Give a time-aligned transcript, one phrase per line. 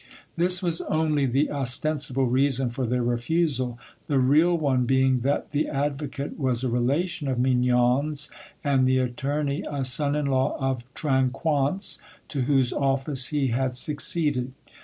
[0.35, 3.77] This was only the ostensible reason for their refusal,
[4.07, 8.31] the real one being that the advocate was a relation of Mignon's,
[8.63, 14.53] and the attorney a son in law of Trinquant's, to whose office he had succeeded.